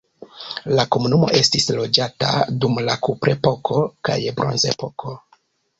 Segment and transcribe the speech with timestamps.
[0.79, 2.33] La komunumo estis loĝata
[2.65, 5.21] dum la kuprepoko kaj bronzepoko.